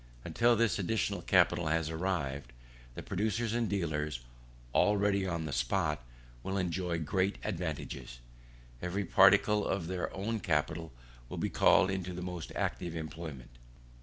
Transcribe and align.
Until 0.25 0.55
this 0.55 0.79
additional 0.79 1.21
capital 1.21 1.67
has 1.67 1.91
arrived, 1.91 2.53
the 2.95 3.03
producers 3.03 3.53
and 3.53 3.69
dealers 3.69 4.21
already 4.73 5.27
on 5.27 5.45
the 5.45 5.53
spot 5.53 6.01
will 6.41 6.57
enjoy 6.57 6.97
great 6.97 7.37
advantages. 7.43 8.17
Every 8.81 9.05
particle 9.05 9.63
of 9.63 9.85
their 9.85 10.11
own 10.11 10.39
capital 10.39 10.91
will 11.29 11.37
be 11.37 11.51
called 11.51 11.91
into 11.91 12.13
the 12.13 12.23
most 12.23 12.51
active 12.55 12.95
employment. 12.95 13.51